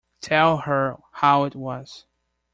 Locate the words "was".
1.55-2.07